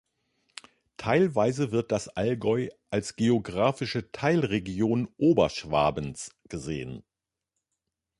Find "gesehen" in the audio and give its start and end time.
6.49-7.03